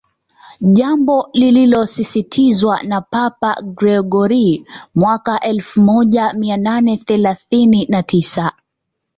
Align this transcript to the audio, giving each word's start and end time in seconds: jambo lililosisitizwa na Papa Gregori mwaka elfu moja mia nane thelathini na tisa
jambo 0.61 1.29
lililosisitizwa 1.33 2.83
na 2.83 3.01
Papa 3.01 3.57
Gregori 3.63 4.65
mwaka 4.95 5.39
elfu 5.39 5.81
moja 5.81 6.33
mia 6.33 6.57
nane 6.57 6.97
thelathini 6.97 7.85
na 7.85 8.03
tisa 8.03 8.51